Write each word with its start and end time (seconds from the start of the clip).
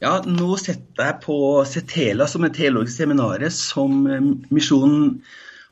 Ja, 0.00 0.14
nå 0.24 0.54
sitter 0.56 1.10
jeg 1.10 1.20
på 1.26 1.36
Setela, 1.68 2.24
som 2.30 2.46
er 2.46 2.54
teologisk 2.56 3.02
seminaret 3.02 3.52
som 3.52 4.06
eh, 4.08 4.30
misjonen 4.48 5.18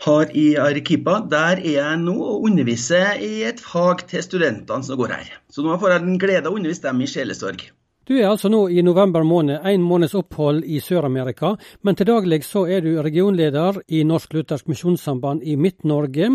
har 0.04 0.28
i 0.36 0.50
Arequipa. 0.60 1.14
Der 1.32 1.62
er 1.62 1.70
jeg 1.72 2.02
nå 2.02 2.14
og 2.14 2.44
underviser 2.50 3.16
i 3.24 3.42
et 3.48 3.62
fag 3.64 4.04
til 4.10 4.24
studentene 4.26 4.84
som 4.84 5.00
går 5.00 5.14
her. 5.16 5.30
Så 5.48 5.64
nå 5.64 5.78
får 5.80 5.94
jeg 5.94 6.04
den 6.04 6.20
glede 6.20 6.52
å 6.52 6.58
undervise 6.58 6.84
dem 6.84 7.00
i 7.00 7.08
sjelesorg. 7.08 7.64
Du 8.08 8.14
er 8.16 8.24
altså 8.24 8.48
nå 8.48 8.62
i 8.72 8.80
november 8.80 9.20
måned 9.20 9.66
en 9.68 9.82
måneds 9.84 10.14
opphold 10.16 10.62
i 10.64 10.78
Sør-Amerika, 10.80 11.50
men 11.84 11.98
til 11.98 12.08
daglig 12.08 12.38
så 12.46 12.62
er 12.64 12.80
du 12.80 13.02
regionleder 13.04 13.82
i 13.92 14.00
Norsk 14.08 14.32
Luthersk 14.32 14.70
Misjonssamband 14.72 15.44
i 15.44 15.58
Midt-Norge. 15.60 16.30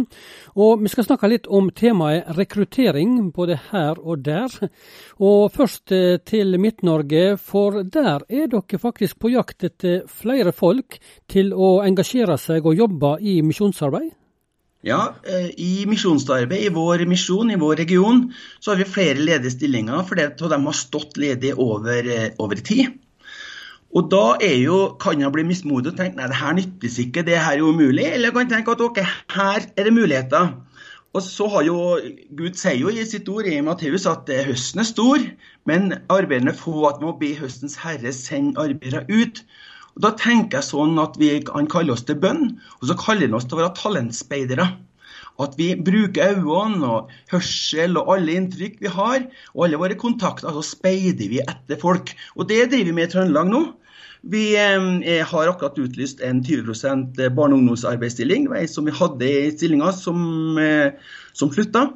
Og 0.53 0.83
vi 0.83 0.93
skal 0.93 1.07
snakke 1.07 1.31
litt 1.31 1.49
om 1.49 1.71
temaet 1.73 2.29
rekruttering, 2.37 3.31
både 3.33 3.57
her 3.71 3.97
og 3.97 4.21
der. 4.21 4.53
Og 5.17 5.49
først 5.55 5.95
eh, 5.97 6.19
til 6.21 6.59
Midt-Norge, 6.61 7.39
for 7.41 7.81
der 7.81 8.21
er 8.29 8.53
dere 8.53 8.83
faktisk 8.85 9.17
på 9.23 9.33
jakt 9.33 9.65
etter 9.65 10.03
flere 10.05 10.53
folk 10.53 11.01
til 11.25 11.55
å 11.57 11.79
engasjere 11.81 12.37
seg 12.37 12.69
og 12.69 12.77
jobbe 12.85 13.17
i 13.17 13.39
misjonsarbeid? 13.41 14.13
Ja, 14.83 15.15
eh, 15.23 15.47
I 15.63 15.85
misjonsarbeid 15.87 16.65
i 16.65 16.73
vår 16.75 17.05
misjon, 17.07 17.51
i 17.53 17.59
vår 17.59 17.77
region, 17.79 18.25
så 18.59 18.73
har 18.73 18.81
vi 18.81 18.89
flere 18.89 19.21
ledige 19.21 19.53
stillinger, 19.53 20.03
fordi 20.09 20.25
av 20.27 20.51
dem 20.51 20.67
har 20.67 20.75
stått 20.75 21.15
ledige 21.15 21.55
over, 21.55 22.03
eh, 22.03 22.33
over 22.37 22.59
tid. 22.59 22.99
Og 23.95 24.09
Da 24.09 24.37
er 24.41 24.57
jo, 24.57 24.97
kan 24.99 25.21
jeg 25.21 25.31
bli 25.31 25.43
mismodig 25.43 25.93
og 25.93 25.97
tenke 25.97 26.17
nei, 26.17 26.27
det 26.27 26.35
her 26.35 26.53
nyttes 26.57 26.97
ikke, 26.99 27.23
det 27.23 27.37
her 27.37 27.57
er 27.57 27.61
umulig. 27.61 28.07
Eller 28.11 28.31
kan 28.31 28.49
jeg 28.49 28.57
tenke 28.57 28.71
at 28.71 28.81
ok, 28.81 28.99
her 29.35 29.67
er 29.77 29.83
det 29.83 29.93
muligheter. 29.93 30.49
Og 31.13 31.21
så 31.21 31.47
har 31.47 31.61
jo, 31.61 31.99
Gud 32.35 32.57
sier 32.57 32.79
jo 32.81 32.89
i 32.89 33.05
sitt 33.05 33.29
ord 33.29 33.45
i 33.45 33.61
Matteus 33.61 34.07
at 34.09 34.27
høsten 34.47 34.81
er 34.81 34.89
stor, 34.89 35.21
men 35.69 35.93
arbeiderne 36.09 36.55
få, 36.57 36.87
at 36.89 37.01
må 37.05 37.13
be 37.19 37.35
høstens 37.37 37.77
herre 37.85 38.11
sende 38.11 38.57
arbeidere 38.59 39.05
ut. 39.13 39.43
Og 39.95 40.05
Da 40.05 40.13
tenker 40.17 40.59
jeg 40.59 40.69
sånn 40.69 40.97
at 41.01 41.19
vi, 41.21 41.35
Han 41.53 41.69
kaller 41.69 41.93
oss 41.93 42.05
til 42.07 42.17
bønn, 42.19 42.57
og 42.81 42.89
så 42.89 42.97
kaller 42.97 43.29
han 43.29 43.37
oss 43.37 43.45
til 43.45 43.59
å 43.59 43.63
være 43.63 43.77
talentspeidere. 43.77 44.67
At 45.41 45.55
vi 45.57 45.73
bruker 45.73 46.35
øynene 46.37 46.89
og 46.89 47.13
hørsel 47.31 47.97
og 47.97 48.11
alle 48.13 48.35
inntrykk 48.37 48.75
vi 48.83 48.91
har, 48.93 49.23
og 49.53 49.65
alle 49.65 49.79
våre 49.81 49.97
kontakter, 49.97 50.53
så 50.53 50.61
speider 50.65 51.31
vi 51.31 51.41
etter 51.41 51.79
folk. 51.81 52.13
Og 52.37 52.49
Det 52.49 52.69
driver 52.69 52.91
vi 52.91 52.97
med 52.99 53.09
i 53.09 53.13
Trøndelag 53.13 53.49
nå. 53.49 53.63
Vi 54.23 54.43
eh, 54.55 55.25
har 55.27 55.49
akkurat 55.51 55.79
utlyst 55.83 56.21
en 56.23 56.39
20 56.45 57.33
barne- 57.35 57.57
og 57.57 57.59
ungdomsarbeidsstilling, 57.59 58.47
som 58.71 58.85
vi 58.85 58.95
hadde 58.95 59.27
i 59.27 59.51
stillinga 59.51 59.91
som, 59.91 60.57
eh, 60.57 60.93
som 61.33 61.51
slutta. 61.51 61.89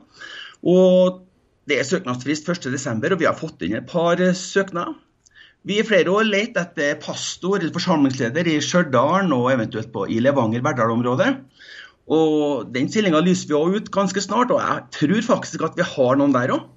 Og 0.64 1.24
det 1.70 1.80
er 1.80 1.88
søknadsfrist 1.88 2.50
1.12, 2.50 3.14
og 3.14 3.20
vi 3.20 3.30
har 3.30 3.38
fått 3.38 3.62
inn 3.62 3.78
et 3.78 3.88
par 3.88 4.18
søknader. 4.34 4.98
Vi 5.66 5.80
i 5.80 5.86
flere 5.86 6.12
år 6.14 6.28
lett 6.28 6.58
etter 6.60 7.00
pastor 7.02 7.58
eller 7.58 7.74
forsamlingsleder 7.76 8.48
i 8.48 8.60
Stjørdal 8.64 9.34
og 9.36 9.50
eventuelt 9.52 9.90
på, 9.94 10.06
i 10.08 10.20
Levanger-Verdal-området. 10.24 11.32
Og 12.08 12.70
Den 12.72 12.88
stillinga 12.88 13.20
lyser 13.24 13.50
vi 13.50 13.58
også 13.58 13.82
ut 13.82 13.92
ganske 13.92 14.24
snart, 14.24 14.54
og 14.54 14.62
jeg 14.64 14.86
tror 14.96 15.26
faktisk 15.34 15.66
at 15.68 15.76
vi 15.76 15.88
har 15.88 16.20
noen 16.20 16.36
der 16.36 16.54
òg. 16.56 16.70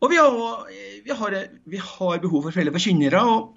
Og 0.00 0.12
vi 0.12 0.16
har, 0.16 0.36
vi, 1.04 1.12
har, 1.12 1.34
vi 1.68 1.80
har, 1.80 2.20
behov 2.20 2.46
for 2.46 2.56
flere 2.56 2.72
forkynnere. 2.72 3.20
og 3.20 3.56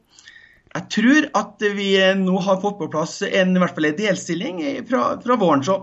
Jeg 0.75 0.87
tror 0.95 1.27
at 1.39 1.63
vi 1.75 1.89
nå 2.19 2.39
har 2.43 2.59
fått 2.63 2.79
på 2.81 2.89
plass 2.91 3.21
en, 3.23 3.55
i 3.55 3.63
hvert 3.63 3.75
fall 3.75 3.87
en 3.87 3.99
delstilling 3.99 4.63
fra, 4.89 5.05
fra 5.23 5.37
våren. 5.39 5.63
Så, 5.63 5.77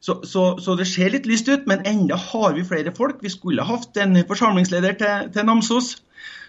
så, 0.00 0.20
så, 0.24 0.44
så, 0.64 0.76
det 0.80 0.88
ser 0.88 1.12
litt 1.12 1.28
lyst 1.28 1.48
ut, 1.48 1.68
men 1.68 1.84
enda 1.88 2.16
har 2.16 2.56
vi 2.56 2.64
flere 2.64 2.92
folk. 2.96 3.20
Vi 3.24 3.32
skulle 3.32 3.66
hatt 3.68 3.96
en 4.00 4.16
forsamlingsleder 4.28 4.96
til, 5.00 5.32
til 5.34 5.48
Namsos. 5.48 5.96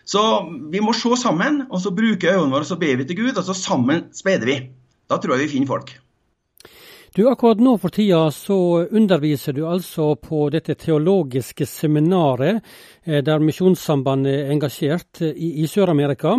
Så 0.09 0.22
vi 0.73 0.81
må 0.81 0.94
se 0.98 1.14
sammen, 1.22 1.64
og 1.70 1.81
så 1.84 1.94
bruke 1.94 2.31
øynene 2.31 2.52
våre, 2.53 2.66
og 2.66 2.70
så 2.70 2.80
ber 2.81 2.98
vi 2.98 3.06
til 3.09 3.20
Gud, 3.20 3.38
og 3.38 3.45
så 3.45 3.56
sammen 3.58 4.08
speider 4.16 4.50
vi. 4.50 4.59
Da 5.09 5.17
tror 5.17 5.36
jeg 5.36 5.48
vi 5.48 5.53
finner 5.58 5.70
folk. 5.70 5.94
Du, 7.16 7.30
Akkurat 7.30 7.60
nå 7.60 7.72
for 7.78 7.90
tida 7.90 8.32
så 8.32 8.56
underviser 8.86 9.54
du 9.54 9.64
altså 9.66 10.12
på 10.22 10.44
dette 10.53 10.75
teologiske 10.78 11.66
seminaret 11.66 12.59
eh, 13.03 13.24
der 13.25 13.42
Misjonssambandet 13.42 14.36
er 14.44 14.52
engasjert 14.53 15.22
eh, 15.25 15.31
i, 15.34 15.50
i 15.64 15.66
Sør-Amerika. 15.68 16.36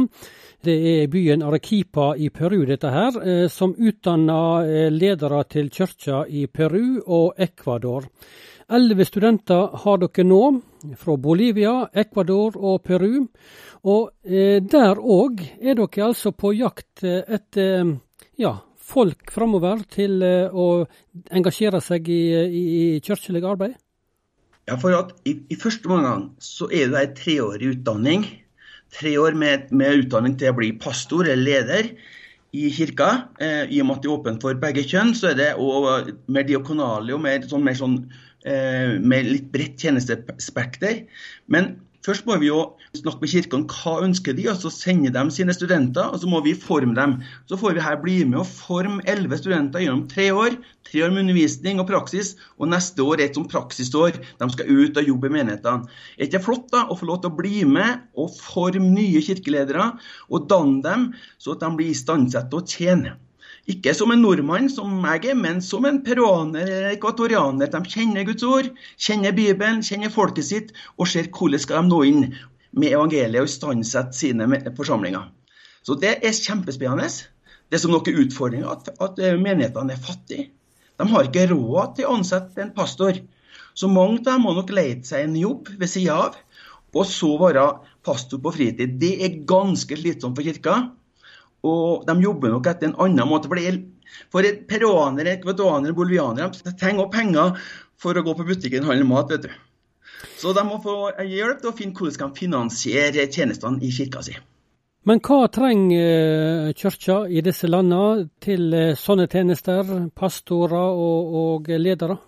Det 0.63 0.77
er 0.93 1.11
byen 1.11 1.43
Arequipa 1.43 2.13
i 2.15 2.31
Peru, 2.31 2.61
dette 2.71 2.95
her, 2.95 3.19
eh, 3.19 3.49
som 3.51 3.75
utdanner 3.75 4.95
ledere 4.95 5.43
til 5.51 5.73
kirka 5.75 6.23
i 6.29 6.47
Peru 6.47 7.01
og 7.01 7.35
Ecuador. 7.49 8.07
Elleve 8.71 9.09
studenter 9.11 9.75
har 9.83 9.99
dere 10.05 10.29
nå, 10.31 10.43
fra 11.03 11.19
Bolivia, 11.19 11.75
Ecuador 11.91 12.55
og 12.55 12.85
Peru. 12.87 13.27
Og 13.91 14.11
der 14.23 15.01
òg 15.03 15.43
er 15.59 15.75
dere 15.75 16.11
altså 16.13 16.31
på 16.31 16.55
jakt 16.55 17.03
etter 17.03 17.97
ja, 18.39 18.55
folk 18.91 19.33
framover 19.33 19.85
til 19.93 20.21
eh, 20.27 20.51
å 20.53 20.85
engasjere 21.35 21.81
seg 21.85 22.11
i, 22.13 22.23
i, 22.61 22.77
kirkelig 23.05 23.45
arbeid? 23.47 23.77
Ja, 24.69 24.77
for 24.79 24.95
at 24.95 25.15
i, 25.27 25.39
i 25.51 25.59
første 25.59 25.91
omgang 25.91 26.31
så 26.43 26.69
er 26.71 26.93
det 26.93 27.01
ei 27.01 27.11
treårig 27.19 27.75
utdanning. 27.75 28.27
Tre 28.95 29.15
år 29.23 29.39
med, 29.39 29.71
med, 29.71 30.05
utdanning 30.05 30.35
til 30.39 30.53
å 30.53 30.59
bli 30.59 30.73
pastor 30.83 31.29
eller 31.31 31.47
leder 31.47 31.93
i 32.55 32.71
kirka. 32.75 33.11
Eh, 33.43 33.71
I 33.71 33.83
og 33.83 33.89
med 33.89 33.99
at 33.99 34.05
det 34.05 34.11
er 34.11 34.17
åpent 34.17 34.43
for 34.47 34.63
begge 34.63 34.87
kjønn, 34.87 35.15
så 35.19 35.31
er 35.31 35.39
det 35.39 35.53
og 35.59 36.11
mer 36.31 36.47
diakonale 36.47 37.15
og 37.15 37.23
mer 37.25 37.47
sånn, 37.47 37.65
mer 37.67 37.79
sånn 37.79 38.03
Eh, 38.41 38.97
med 39.05 39.27
litt 39.29 39.49
bredt 39.53 39.83
tjenestespekter. 39.83 41.03
Men 41.53 41.75
først 42.07 42.27
må 42.29 42.37
vi 42.41 42.49
jo 42.49 42.61
snakke 42.97 43.23
med 43.23 43.33
kirkene 43.33 43.69
hva 43.71 43.95
ønsker 44.05 44.37
de, 44.37 44.47
og 44.51 44.59
så 44.61 44.73
sende 44.73 45.13
dem 45.15 45.31
sine 45.35 45.55
studenter. 45.57 46.11
Og 46.11 46.23
så 46.23 46.31
må 46.31 46.43
vi 46.45 46.57
forme 46.59 46.97
dem. 46.97 47.19
Så 47.51 47.59
får 47.61 47.77
vi 47.77 47.85
her 47.85 48.01
bli 48.03 48.19
med 48.25 48.43
og 48.43 48.51
forme 48.51 49.05
elleve 49.11 49.39
studenter 49.41 49.85
gjennom 49.85 50.07
tre 50.11 50.31
år. 50.35 50.59
Tre 50.91 51.05
år 51.07 51.15
med 51.15 51.25
undervisning 51.27 51.79
og 51.83 51.89
praksis, 51.91 52.35
og 52.59 52.73
neste 52.73 53.05
år 53.05 53.23
et 53.25 53.39
som 53.39 53.47
praksisår. 53.49 54.19
De 54.41 54.51
skal 54.57 54.71
ut 54.71 55.01
og 55.01 55.11
jobbe 55.13 55.31
i 55.31 55.35
menighetene. 55.39 55.89
Er 56.19 56.29
ikke 56.29 56.45
flott 56.49 56.69
da, 56.75 56.87
å 56.89 56.99
få 56.99 57.11
lov 57.11 57.23
til 57.23 57.33
å 57.33 57.39
bli 57.41 57.65
med 57.69 58.07
og 58.19 58.35
forme 58.35 58.91
nye 58.97 59.23
kirkeledere, 59.25 59.93
og 60.33 60.51
danne 60.51 60.83
dem 60.87 61.11
så 61.39 61.55
at 61.55 61.67
de 61.67 61.75
blir 61.77 61.95
istandsatt 61.95 62.51
til 62.51 62.63
å 62.63 62.67
tjene? 62.67 63.19
Ikke 63.69 63.93
som 63.95 64.11
en 64.15 64.23
nordmann, 64.25 64.71
som 64.73 65.03
jeg 65.05 65.33
er, 65.33 65.37
men 65.37 65.61
som 65.63 65.85
en 65.85 66.01
peruaner 66.05 66.65
eller 66.65 66.95
ekvatorianer. 66.95 67.69
De 67.73 67.81
kjenner 67.93 68.25
Guds 68.29 68.47
ord, 68.47 68.71
kjenner 68.97 69.35
Bibelen, 69.37 69.83
kjenner 69.85 70.13
folket 70.13 70.49
sitt, 70.49 70.73
og 70.97 71.11
ser 71.11 71.29
hvordan 71.29 71.61
skal 71.61 71.83
de 71.83 71.93
nå 71.93 72.01
inn 72.09 72.25
med 72.73 72.95
evangeliet 72.95 73.43
og 73.43 73.51
istandsette 73.51 74.17
sine 74.17 74.49
forsamlinger. 74.79 75.29
Så 75.85 75.97
det 76.01 76.17
er 76.19 76.37
kjempespennende. 76.37 77.11
Det 77.71 77.79
er 77.79 77.83
som 77.85 77.93
noen 77.95 78.25
utfordringer 78.25 78.73
at, 78.73 78.91
at 78.99 79.21
eh, 79.23 79.39
menighetene 79.39 79.95
er 79.95 80.03
fattige. 80.03 80.49
De 81.01 81.07
har 81.09 81.29
ikke 81.29 81.49
råd 81.53 81.95
til 81.97 82.09
å 82.09 82.17
ansette 82.19 82.61
en 82.61 82.75
pastor. 82.77 83.21
Så 83.79 83.89
mange 83.89 84.19
av 84.21 84.27
dem 84.27 84.43
må 84.45 84.55
nok 84.57 84.73
leite 84.75 85.09
seg 85.09 85.25
en 85.25 85.37
jobb 85.39 85.71
ved 85.81 85.89
sida 85.89 86.17
av, 86.27 86.41
og 86.91 87.07
så 87.07 87.31
være 87.41 87.63
pastor 88.05 88.41
på 88.43 88.53
fritid. 88.57 88.99
Det 89.01 89.13
er 89.25 89.39
ganske 89.49 89.97
slitsomt 89.97 90.37
for 90.37 90.47
kirka. 90.47 90.81
Og 91.67 92.07
de 92.09 92.15
jobber 92.25 92.55
nok 92.55 92.69
etter 92.71 92.89
en 92.89 92.99
annen 93.05 93.29
måte. 93.29 93.51
For, 93.51 93.61
er, 93.61 93.81
for 94.33 94.47
peruanere, 94.69 95.37
ekvadoranere, 95.39 95.97
bolivianere 95.97 96.53
de 96.57 96.77
trenger 96.77 97.05
også 97.05 97.17
penger 97.17 97.67
for 98.01 98.17
å 98.17 98.25
gå 98.25 98.37
på 98.37 98.47
butikken 98.49 98.87
og 98.87 98.95
handle 98.95 99.09
mat. 99.11 99.35
vet 99.35 99.49
du. 99.49 99.51
Så 100.41 100.55
de 100.57 100.65
må 100.65 100.81
få 100.85 101.11
hjelp 101.25 101.61
til 101.61 101.73
å 101.73 101.77
finne 101.77 101.97
hvordan 101.97 102.17
de 102.17 102.23
kan 102.23 102.37
finansiere 102.37 103.29
tjenestene 103.33 103.85
i 103.85 103.93
kirka 103.93 104.25
si. 104.25 104.37
Men 105.09 105.21
hva 105.25 105.47
trenger 105.49 106.09
eh, 106.69 106.73
kirka 106.77 107.23
i 107.29 107.41
disse 107.45 107.69
landene 107.71 108.27
til 108.45 108.67
eh, 108.77 108.97
sånne 109.01 109.25
tjenester, 109.33 109.95
pastorer 110.13 110.93
og, 110.93 111.39
og 111.43 111.71
ledere? 111.73 112.19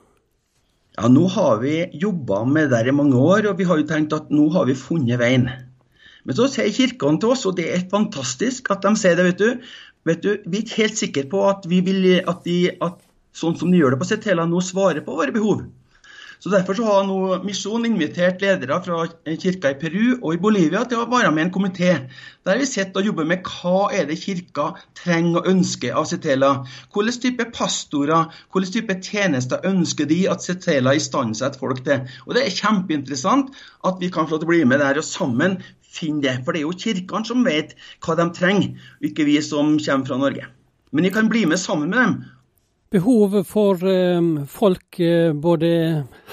Ja, 0.96 1.08
Nå 1.08 1.26
har 1.34 1.60
vi 1.60 1.74
jobba 2.00 2.42
med 2.48 2.72
det 2.72 2.86
i 2.88 2.96
mange 2.96 3.20
år, 3.20 3.50
og 3.50 3.60
vi 3.60 3.68
har 3.68 3.80
jo 3.80 3.88
tenkt 3.88 4.16
at 4.16 4.32
nå 4.32 4.48
har 4.56 4.66
vi 4.68 4.76
funnet 4.76 5.20
veien. 5.20 5.46
Men 6.24 6.38
så 6.38 6.48
sier 6.50 6.70
kirkene 6.74 7.20
til 7.22 7.34
oss, 7.34 7.46
og 7.50 7.56
det 7.58 7.68
er 7.74 7.88
fantastisk 7.90 8.70
at 8.74 8.84
de 8.86 8.94
sier 8.98 9.18
det, 9.18 9.28
vet 9.32 9.42
du. 9.42 9.70
Vet 10.08 10.24
du 10.24 10.30
vi 10.46 10.58
er 10.58 10.64
ikke 10.64 10.80
helt 10.82 10.98
sikre 10.98 11.28
på 11.30 11.44
at, 11.48 11.68
vi 11.70 11.82
vil, 11.86 12.02
at, 12.20 12.42
de, 12.46 12.58
at 12.82 12.98
sånn 13.38 13.58
som 13.58 13.70
de 13.70 13.78
gjør 13.78 13.94
det 13.94 14.02
på 14.02 14.10
Setela, 14.10 14.48
nå 14.48 14.62
svarer 14.64 15.04
på 15.06 15.18
våre 15.18 15.34
behov. 15.34 15.62
Så 16.42 16.50
Derfor 16.50 16.74
så 16.74 16.86
har 16.88 17.04
nå 17.06 17.16
Misjon 17.46 17.84
invitert 17.86 18.40
ledere 18.42 18.80
fra 18.82 19.04
kirka 19.38 19.70
i 19.70 19.76
Peru 19.78 20.16
og 20.16 20.32
i 20.34 20.40
Bolivia 20.42 20.80
til 20.90 20.98
å 20.98 21.04
være 21.06 21.28
med 21.30 21.38
i 21.38 21.46
en 21.46 21.52
komité 21.54 21.92
der 22.42 22.58
vi 22.58 22.66
sitter 22.66 22.98
og 22.98 23.06
jobber 23.06 23.28
med 23.30 23.46
hva 23.46 23.84
er 23.94 24.08
det 24.08 24.16
kirka 24.18 24.64
trenger 24.98 25.38
og 25.38 25.46
ønsker 25.52 25.94
av 25.94 26.08
Setela. 26.10 26.50
Hvilken 26.90 27.22
type 27.22 27.46
pastorer, 27.54 28.26
hvilken 28.50 28.74
type 28.74 28.96
tjenester 29.06 29.62
ønsker 29.70 30.10
de 30.10 30.18
at 30.32 30.42
Setela 30.42 30.96
istandsetter 30.98 31.62
folk 31.62 31.84
til. 31.86 32.10
Og 32.26 32.34
Det 32.34 32.42
er 32.42 32.58
kjempeinteressant 32.58 33.54
at 33.86 34.02
vi 34.02 34.10
kan 34.10 34.26
få 34.26 34.42
bli 34.42 34.64
med 34.66 34.82
der 34.82 34.98
og 34.98 35.06
sammen 35.06 35.60
finne 35.92 36.24
det. 36.24 36.38
For 36.44 36.52
det 36.52 36.62
er 36.62 36.68
jo 36.68 36.78
kirkene 36.84 37.28
som 37.28 37.44
vet 37.46 37.76
hva 38.04 38.16
de 38.18 38.28
trenger, 38.36 38.86
ikke 39.04 39.28
vi 39.28 39.38
som 39.44 39.76
kommer 39.78 40.08
fra 40.08 40.20
Norge. 40.20 40.48
Men 40.92 41.08
vi 41.08 41.12
kan 41.14 41.28
bli 41.32 41.46
med 41.48 41.60
sammen 41.60 41.92
med 41.92 42.00
dem 42.00 42.16
Behovet 42.92 43.46
for 43.48 43.80
folk 44.52 44.98
både 45.40 45.68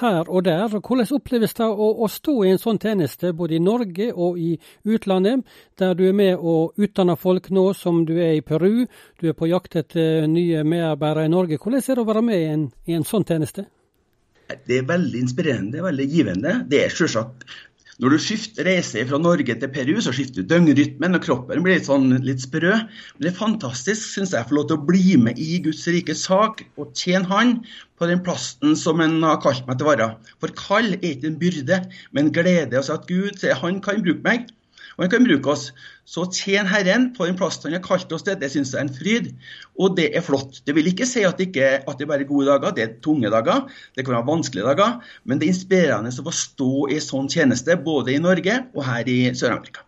her 0.02 0.28
og 0.28 0.44
der. 0.44 0.68
Hvordan 0.68 1.14
oppleves 1.16 1.56
det 1.56 1.64
å, 1.64 1.88
å, 2.04 2.10
stå 2.12 2.36
i 2.44 2.50
en 2.52 2.60
sånn 2.60 2.82
tjeneste, 2.84 3.32
både 3.32 3.56
i 3.56 3.62
Norge 3.64 4.10
og 4.12 4.36
i 4.44 4.58
utlandet, 4.84 5.46
der 5.80 5.96
du 5.96 6.04
er 6.10 6.18
med 6.20 6.36
og 6.36 6.76
utdanner 6.76 7.16
folk 7.16 7.48
nå 7.56 7.70
som 7.80 8.04
du 8.04 8.18
er 8.20 8.36
i 8.36 8.44
Peru, 8.44 8.84
du 9.22 9.30
er 9.32 9.38
på 9.40 9.48
jakt 9.48 9.80
etter 9.80 10.28
nye 10.28 10.66
medarbeidere 10.68 11.30
i 11.30 11.32
Norge. 11.32 11.62
Hvordan 11.64 11.80
er 11.80 11.96
det 11.96 12.04
å 12.04 12.12
være 12.12 12.28
med 12.28 12.44
i 12.44 12.52
en, 12.52 12.70
i 12.92 13.00
en 13.00 13.08
sånn 13.08 13.28
tjeneste? 13.30 13.70
Det 14.50 14.82
er 14.82 14.88
veldig 14.90 15.24
inspirerende, 15.24 15.84
veldig 15.86 16.10
givende. 16.12 16.58
Det 16.68 16.84
er 16.84 16.92
selvsagt 16.92 17.48
når 18.00 18.14
du 18.16 18.20
skifter, 18.24 18.64
reiser 18.64 19.08
fra 19.10 19.18
Norge 19.20 19.56
til 19.60 19.72
Peru, 19.76 19.98
så 20.00 20.14
skifter 20.16 20.42
du 20.42 20.48
døgnrytmen, 20.48 21.18
og 21.18 21.24
kroppen 21.26 21.64
blir 21.66 21.76
litt, 21.76 21.88
sånn, 21.90 22.14
litt 22.24 22.44
sprø. 22.46 22.78
Men 22.78 23.26
det 23.26 23.34
er 23.34 23.36
fantastisk, 23.36 24.06
syns 24.14 24.32
jeg, 24.32 24.46
å 24.46 24.50
få 24.50 24.56
lov 24.56 24.70
til 24.70 24.80
å 24.80 24.86
bli 24.88 25.18
med 25.20 25.42
i 25.44 25.60
Guds 25.66 25.84
rike 25.92 26.16
sak 26.16 26.64
og 26.80 26.94
tjene 26.96 27.28
Han 27.28 27.58
på 28.00 28.08
den 28.08 28.24
plassen 28.24 28.78
som 28.80 29.04
Han 29.04 29.20
har 29.26 29.42
kalt 29.44 29.68
meg 29.68 29.82
til 29.82 29.90
å 29.90 29.92
være. 29.92 30.08
For 30.40 30.56
kall 30.56 30.94
er 30.96 31.10
ikke 31.12 31.28
en 31.34 31.42
byrde, 31.42 31.82
men 32.16 32.32
glede. 32.36 32.80
Altså 32.80 32.96
at 32.96 33.10
Gud 33.12 33.36
sier 33.42 33.60
han 33.60 33.84
kan 33.84 34.00
bruke 34.06 34.24
meg. 34.24 34.48
Og 35.00 35.06
han 35.06 35.12
kan 35.14 35.24
bruke 35.24 35.54
oss. 35.54 35.70
Så 36.04 36.26
tjen 36.36 36.68
Herren 36.68 37.06
på 37.16 37.24
den 37.24 37.38
plassen 37.40 37.70
han 37.70 37.78
har 37.78 37.86
kalt 37.86 38.12
oss 38.12 38.26
til. 38.28 38.36
Det 38.36 38.50
syns 38.52 38.74
jeg 38.76 38.82
er 38.82 38.84
en 38.84 38.92
fryd, 38.92 39.32
og 39.80 39.96
det 39.96 40.10
er 40.12 40.26
flott. 40.26 40.60
Det 40.68 40.76
vil 40.76 40.92
ikke 40.92 41.08
si 41.08 41.24
at 41.24 41.40
det, 41.40 41.54
ikke, 41.54 41.70
at 41.88 42.02
det 42.02 42.10
bare 42.10 42.26
er 42.26 42.28
gode 42.28 42.50
dager, 42.52 42.76
det 42.76 42.84
er 42.84 42.96
tunge 43.06 43.32
dager. 43.32 43.70
Det 43.96 44.04
kan 44.04 44.18
være 44.18 44.28
vanskelige 44.28 44.68
dager, 44.68 44.98
men 45.24 45.40
det 45.40 45.48
er 45.48 45.56
inspirerende 45.56 46.12
å 46.12 46.28
få 46.28 46.36
stå 46.36 46.72
i 46.92 47.00
sånn 47.04 47.32
tjeneste 47.32 47.80
både 47.80 48.18
i 48.18 48.24
Norge 48.24 48.66
og 48.76 48.84
her 48.90 49.08
i 49.08 49.22
Sør-Amerika. 49.32 49.88